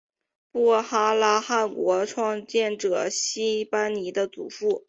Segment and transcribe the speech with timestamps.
[0.51, 4.79] 布哈拉汗国创建者昔班尼的祖父。